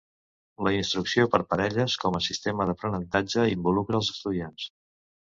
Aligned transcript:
La 0.67 0.71
instrucció 0.75 1.25
per 1.35 1.39
parelles 1.51 1.97
com 2.03 2.17
a 2.19 2.21
sistema 2.29 2.67
d'aprenentatge 2.71 3.45
involucra 3.57 4.01
els 4.01 4.11
estudiants. 4.15 4.67